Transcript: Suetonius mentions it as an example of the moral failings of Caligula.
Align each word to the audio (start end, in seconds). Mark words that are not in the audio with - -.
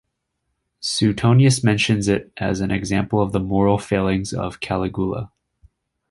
Suetonius 0.79 1.63
mentions 1.63 2.07
it 2.07 2.33
as 2.37 2.59
an 2.59 2.71
example 2.71 3.21
of 3.21 3.33
the 3.33 3.39
moral 3.39 3.77
failings 3.77 4.33
of 4.33 4.59
Caligula. 4.59 5.31